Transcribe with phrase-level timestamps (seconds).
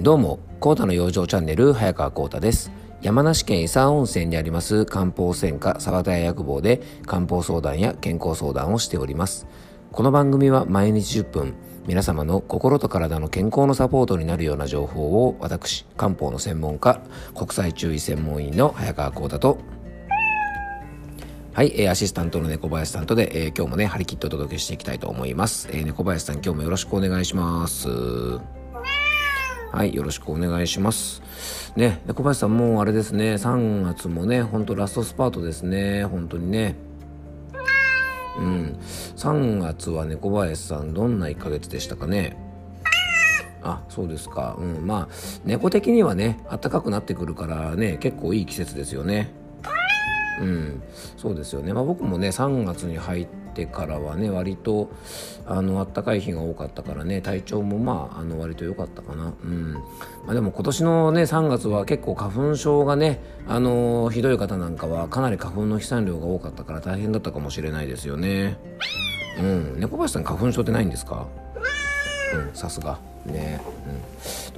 [0.00, 2.70] どうも、コータの養生チャンネル、早川コータです。
[3.02, 9.48] 山梨県伊佐温泉にあります漢方専科沢田屋薬房で漢方相談や健康相談をしております。
[9.90, 11.54] この番組は毎日10分、
[11.88, 17.00] 皆様の心と体の健康のサポートになるような情報を私、漢方の専門家、
[17.36, 19.58] 国際中医専門医の早川コータと
[21.54, 25.68] はい、えー、アシスタントの猫林さんとで、えー、今日もね、張り切ってお届けしていきたいと思います。
[25.72, 27.88] えー、猫林さん、今日もよろしくお願いします。
[29.72, 31.22] はい、よろしくお願いします。
[31.76, 36.74] ね、小林さんもうあれですね、3月もね、ほんとラストスパートですね、本当にね。
[38.38, 38.78] うん、
[39.16, 42.36] 3月は猫林さん、どんな1ヶ月でしたかね。
[43.62, 44.56] あ、そうですか。
[44.58, 49.30] うん、まあ、猫的にはね、暖かくなってくるからね、結構いい季節ですよね。
[50.40, 50.82] うん、
[51.16, 54.88] そうですよね、まあ、僕もね3月に入ってからはね割と
[55.46, 59.72] あの暖かい日が多かったからね体調もまああの割と良かったかな、うん。
[59.72, 59.80] ま
[60.28, 68.58] あ、でも今年のね3月は結構花粉症がねあのひどい方なんかはかなり花粉の飛散量が多かったから大変だったかもしれないですよね。
[69.38, 69.80] うん。
[69.80, 71.26] 猫林さん花粉症ってないんですか？
[72.34, 72.98] うんさすが。
[73.26, 74.00] ね、うん、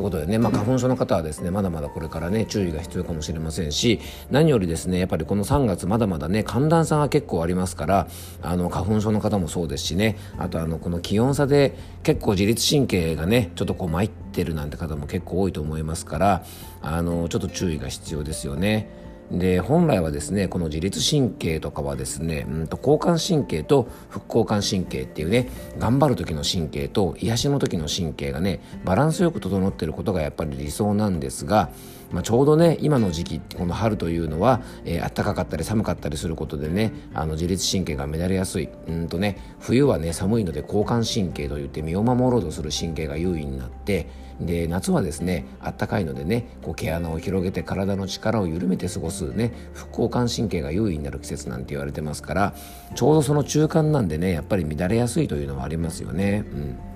[0.00, 8.08] ということでね、まあ、花粉症の方はですねまだまだこれからね注意が必要かもしれませんし何よりですねやっぱりこの3月まだまだね寒暖差が結構ありますから
[8.40, 16.44] あの花粉症の方もそうですしねあとあのこの気温差で結構自律神経がねちょっとこう参ってるなんて方も結構多いと思いますから
[16.80, 18.99] あのちょっと注意が必要ですよね。
[19.30, 31.70] で本来はですねこの自律神経とかはですね、うんと交感神経と副交感神経っていうね頑張る時の神経と癒しの時の神経がねバランスよく整ってることがやっぱり理想なんですが、
[32.10, 38.68] まあ、ちょうどね今の時期この春というのは、えー、暖かかったり寒かったりすることでねあの自律神経が乱れやすい。
[38.88, 44.08] うんとね冬はね寒いので交感神経といって身を守ろうとする神経が優位になって
[44.40, 52.54] で夏はですねあったかいのでねこう毛穴を広げて体の力を緩めて過ごすね副交感神経が優位になる季節なんて言われてますから
[52.94, 56.44] ちょうどその中間なんでねやっぱり乱れやすいというのはありますよね。
[56.52, 56.89] うん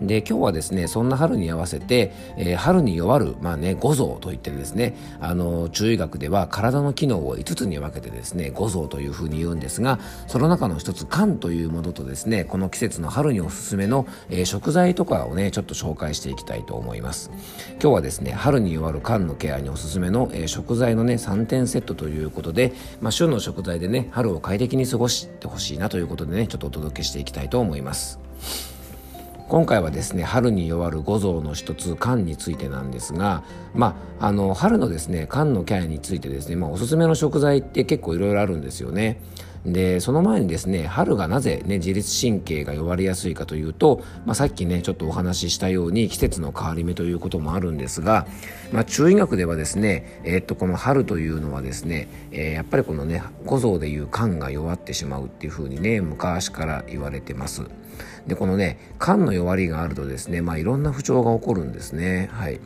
[0.00, 17.30] で今日はですねそんな春に合わせて、えー、春に弱る、まあね、五臓といってですねあの中医学では体の機能を5つに分けてですね五臓というふうに言うんですがその中の一つ肝というものとですねこの季節の春におすすめの、えー、食材とかをねちょっと紹介していきたいと思います。
[17.80, 28.71] 今日はですね春に弱る肝のケアにおすすめの、えー、食材のね3点セットということで、まあ、旬の食材でね春を快適に過ごしてほしいなということでねちょっとお届けしていきたいと思います。
[29.52, 39.20] 今回はですね春に弱る五臓の一つ肝についてなんですがまああの春のですね肝のケアについてですね、まあ、おすすめの食材って結構いろいろあるんですよね。
[39.64, 48.26] でその前にですね春がなぜ、ね、自律神経が弱りやすいかというと、まあ、さっきねちょっとお話ししたように季節の変わり目ということもあるんですが、
[48.72, 57.62] まあ、中医学ではですね、えー、っとこの春というのはですね、えー、やっぱりこのね五臓でいう肝が弱ってしまうっていうふうにね昔から言われてます。
[58.26, 62.60] でこのね肝の弱りがあるとですねまあいろんな不調が起こるんですねはい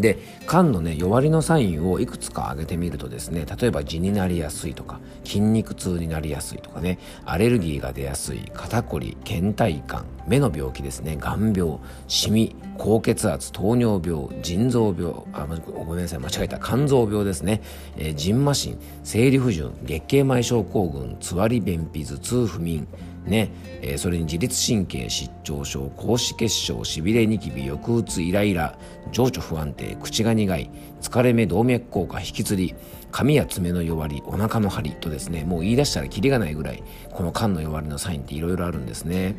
[0.00, 0.18] で
[0.48, 11.78] 肝のね弱りのサインをいくつか挙げてみるとですね例えば痔になりやすいとか筋肉痛になりやすいとかねアレルギーが出やすい肩こり倦怠感目の病気ですね眼病
[12.08, 15.46] シミ高血圧糖尿病腎臓病あ
[15.84, 17.60] ごめんなさい間違えた肝臓病ですね、
[17.96, 22.86] えー、腎麻疹生理不順月経前症候群つわり便秘頭痛不眠
[23.30, 28.76] ね、えー、それに自律神経失調症高脂血症しびれニキビ抑うつイライラ
[29.12, 30.70] 情緒不安定口が苦い
[31.00, 32.74] 疲れ目動脈硬化引きつり
[33.10, 36.82] 髪や爪の弱りお腹の張りとですねもう言い出したらキリがないぐらい
[37.12, 39.34] この肝の弱りのサインっていろいろあるんですね。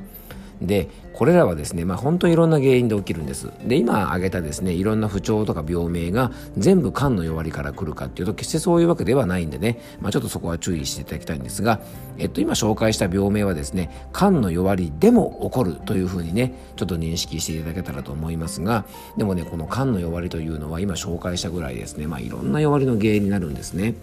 [0.61, 11.81] でこれらはですね、まあ、本当いろんな原因で起きるんですで今挙げたですねいろんな不調とか病名が全部肝の弱りから来るかっていうと決してそういうわけではないんでね、まあ、ちょっとそこは注意していただきたいんですが、
[12.17, 18.85] えっと、今紹介した病名はですね肝の弱りでも起こるというふうにねちょっと認識していただけたらと思いますが
[19.17, 23.95] でもねこの肝の弱りというのは今紹介したぐらいですね、まあ、いろんな弱りの原因になるんですね。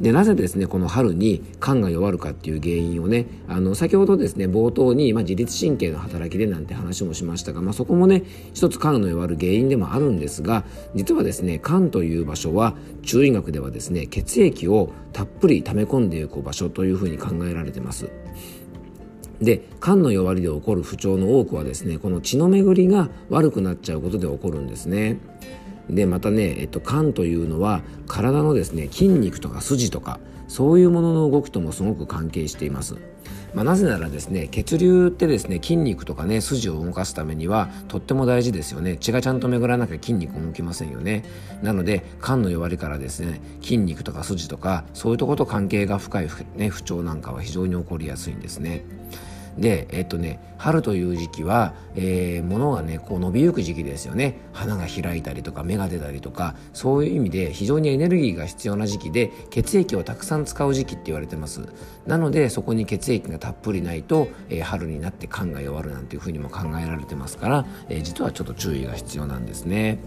[0.00, 8.22] でなぜですねこの春に肝が弱るかっていう原因をねあの先ほどですね冒頭に、まあ、自律神経の働きでなんて話もしましたが、まあ、そこもね
[8.54, 10.64] 一つ肝の弱る原因でもあるんですが
[10.94, 18.10] 実はですね肝という場所は中医学ではですね血液をたっぷり溜め込んでいく場所というふうに考えられてます。
[19.40, 25.18] で肝の弱りで起こる不調の多くはですねこの血の巡りが悪くなっちゃうことで起こるんですね。
[25.90, 32.96] でまたね、えっと、肝というのは体のですね筋肉とか筋とかそういうものの動きともすごく関係しています。
[33.54, 38.96] まあ、なぜならですね血流ってですね筋肉とかね筋を動かすためにはとっても大事ですよね。
[38.98, 41.24] 血がちゃんと巡らなきゃ筋肉動きませんよね。
[41.62, 48.84] なので肝の弱りからですね筋肉とか筋とかそういうとこと関係が深い、ね、不調なんかは非常に起こりやすいんですね。
[49.58, 61.68] でえっとね春という時期は、えー、物がねこう伸びゆく時期ですよね花が開いたりとか芽が出たりとかそういう意味で非常にエネルギーが必要な時期で血液をたくさん使う時期って言われてます
[62.06, 69.98] なのでそこに血液がたっぷりないと、えー、春になって肝が弱るなんていうふうにも考えられてますから、えー、実はちょっと注意が必要なんですね。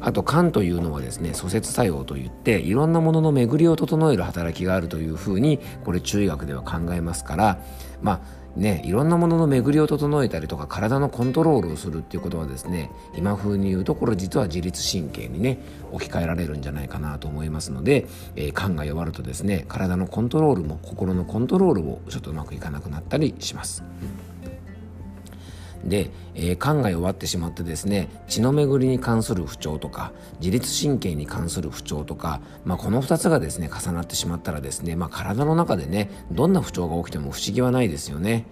[0.00, 7.58] あと肝というのはですね疎節作用といっていろんなものの巡りを整える働きがあるというふうにこれ中医学では考えますから
[8.00, 8.20] まあ
[8.56, 15.58] ね、いろんなものの巡りを整えたりとか体のコントロールをするっていうことはですね今風に言うところ実は自律神経にね
[15.92, 23.84] 置き換えられるんじゃないかなと思いますので、えー、肝が弱るとですね体のコントロールも心のコントロールもちょっとうまくいかなくなったりします。
[25.84, 38.44] で、えー、肝が弱ってしまってですね血の巡りに関する不調とか自律神経に関する不調とか、まあ、この2つがですね重なってしまったらですね、まあ、体の中でねどんな不調が起きても不思議はないですよね。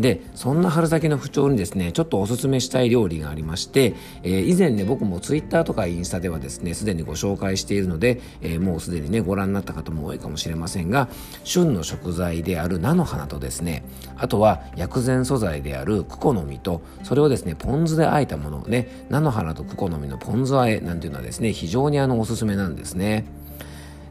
[0.00, 11.08] でそんな春先の不調にですねちょっとおすすめしたい料理がありまして、えー、以前ね僕もツイッターとかインスタではですねすでにご紹介しているので、えー、もうすでにねご覧になった方も多いかもしれませんが
[11.44, 13.84] 旬の食材である菜の花とですね
[14.16, 23.26] あとは薬膳素材であるクコの実とそれをですねポン酢で和えたものね菜の花とクコの実のポン酢和えなんていうのはですね非常にあのおすすめなんですね。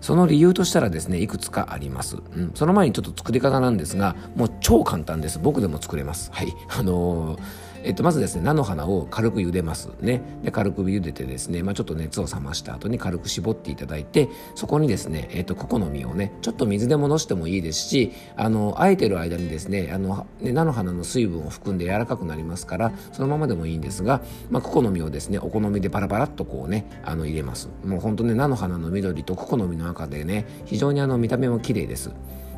[0.02, 5.40] その理由としたらですねいくつかあります、うん、その前にちょっと作り方なんですがもう超簡単です。
[5.40, 6.32] 僕でも作れます。
[6.34, 6.54] はい。
[6.70, 10.22] あのーえっと、まずですね菜の花を軽く茹でますね。
[10.44, 27.70] で軽く茹でてですね、まあ、ちょっと熱を冷ました後に軽く絞っていただいてそこにですね、えっと、ココの実をねちょっと水で戻してもいいですしあのあえてる間にですねあのね菜の花の水分を含んで柔らかくなりますからそのままでもいいんですが、まあ、ココの実をですねお好みでパラパラっとこうねあの入れます。
[27.86, 32.12] もうほんとね菜の花の緑とココの実の赤でね非常にあの見た目も綺麗です。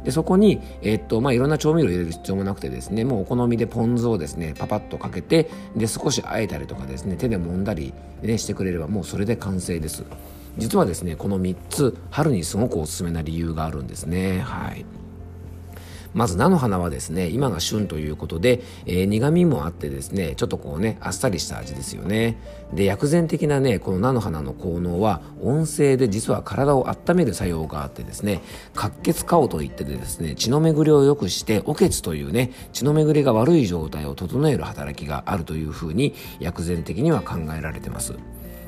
[0.03, 10.03] でそこに、え、っとまあ、いろんな調味料を入れる必要もなくてですねもうお好みでポン酢をですねパパッとかけてで少しあえたりとかですね手で揉んだり、ね、してくれればもうそれで完成です。
[10.57, 14.39] 実はですねこの3つ春にすごくおすすめな理由があるんですね。
[14.41, 14.85] はい。
[16.13, 22.37] まず菜の花はですね今が旬ということで、えー、苦味もあってですねちょっとこうねあっさりした味ですよね。
[22.73, 28.41] で薬膳的なねこの菜の花の効能は温性で実は体を温める作用があってですね
[28.75, 38.13] 滑血化といってですね血の巡りを良くしてお血というね血の巡りが悪い状態を整える働きがあるというふうに薬膳的には考えられてます。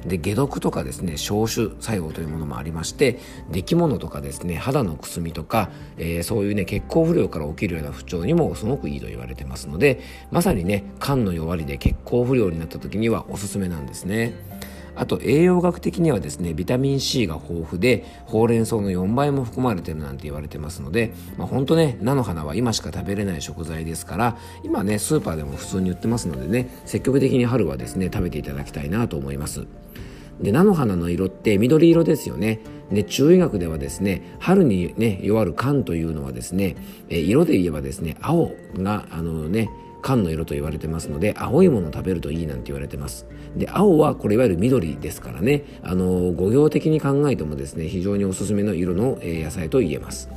[0.06, 3.20] で解毒とかですね消臭作用というものもありまして
[3.52, 10.02] 出来物とかですね肌のくすみとか、えー、そういうね血行不良から起きるような不調にもすごくいいと言われてますので
[10.32, 14.53] まさにね肝の弱りで血行不良になった時にはおすすめなんですね。
[14.96, 29.66] あと栄養学的にはですねビタミン C が豊富でほうれん草の4倍も含まれてるなんて言われてますので、まあ、ほんとね菜の花は今しか食べれない食材ですから今ねスーパーでも普通に売ってますのでね積極的に春はですね食べていただきたいなと思います。
[30.42, 32.60] で菜の花の色って緑色ですよね。
[32.92, 36.76] で中医学ではですね春にね弱る肝というのはですね
[37.10, 39.70] 色で言えばですね青があのね
[40.04, 43.26] 缶の色と言われてますので青いものを食べるといいなんて言われてます。
[43.56, 45.64] で青はこれいわゆる緑ですからね。
[45.82, 50.30] あの語行的に考えてもですね非常におすすめの色の、え野菜と言えます。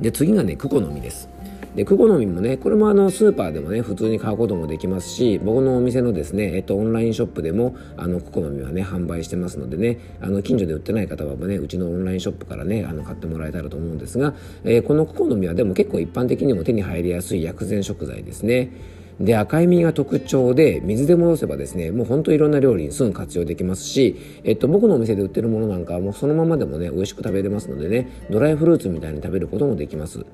[0.00, 1.28] で次がねクコの実です。
[1.74, 18.72] でクコの実もねこれもあのスーパーでもね普通に買うこともできますし僕のお店のですね、えっと、オンラインショップでもあのクコの実はね販売してますのでねあの近所で売ってない方はねうちのオンラインショップからねあの買ってもらえたらと思うんですが、えー、このクコの実はでも結構一般的にも手に入りやすい薬膳食材ですね。
[19.20, 30.24] で赤い実が特徴で水で戻せばですねもうほんといろんな料理にすぐ活用できますし、えっと、僕のお店で売ってるものなんかはもうそのままでもね美味しく食べれますのでねドライフルーツみたいに食べることもできます。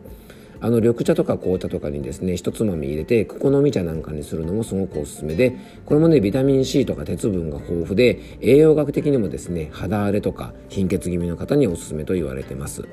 [0.59, 12.89] あの緑茶とか紅茶とかにですね一つまみ入れてクコの実茶なんかにするのもすごくおすすめでこれもねビタミン C とか鉄分が豊富で栄養学的にもですね肌荒れとか貧血気味の方におすすめと言われてます。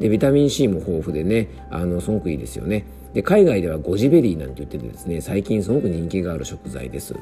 [0.00, 2.84] でビタミン C も豊富でねあのすごくいいですよね。
[3.16, 7.14] で海外ではゴジベリーなんて言っててですね最近すごく人気がある食材です。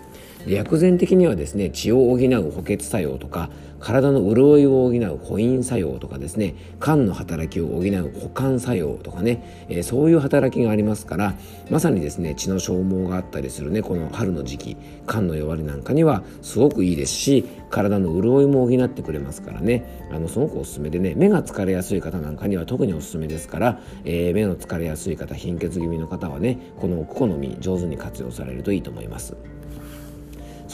[0.45, 3.49] で薬膳的にはですね血を補う補欠作用とか
[3.85, 7.83] 体の潤いを補う補陰作用とかですね肝の働きを補う
[8.19, 11.35] 補肝作用とかね、えー、そういう働きがありますから
[11.71, 14.77] まさにですね血の消耗があったりするねこの春の時期
[15.07, 29.37] 肝の弱りなんかにはすごくいいですし体の潤いも補ってくれますからねあのすごくおすすめでね目が疲れやすい方なんかには特におすすめですから、えー、目の疲れやすい方貧血気味の方はねこのお好み上手に活用されるといいと思います。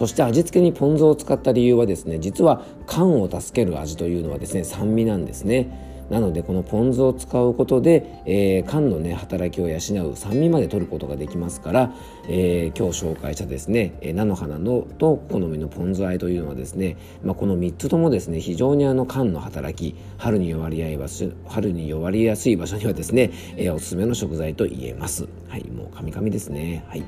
[0.01, 5.90] そして味付けにポン酢を使った理由はですね実は缶を助ける味というのはですね酸味なんですね。
[6.11, 11.93] なのでこのポン酢を使うことで、えー、肝のね働きを養う酸味まで取ることができますから、
[12.29, 25.29] えー、今日紹介したですね菜の花のと好みのポン酢あえというのはですね、まあ、この3つともですね非常にあの肝の働き春に弱り合い場所春に弱りやすい場所にはですね、えー、おすすめの食材と言えます。
[25.49, 26.85] はいもうカミカミですね。
[26.89, 27.03] はい。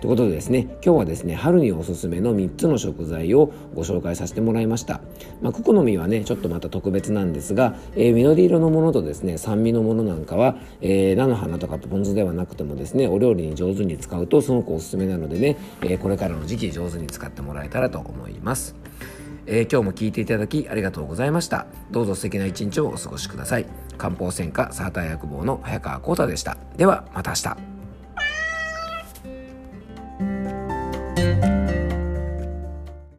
[0.00, 5.00] ということでですね今日はですね春におすすめの3つの食材をご紹介させてもらいました、
[5.42, 18.74] まあ、クコの実はねちょっとまた特別なんですが、えー、緑色のものとですね酸味のものなんかは、えー、菜の花とかポン酢ではなくてもですねお料理に上手に使うとすごくおすすめなのでね、えー、これからの時期上手に使ってもらえたらと思います。
[19.50, 21.66] えー、今日も聞いていただきありがとうございました。
[21.90, 23.66] どうぞ素敵な一日をお過ごしください。
[23.96, 26.58] 漢方専科サーター薬房の早川幸太でした。
[26.76, 27.77] ではまた明日。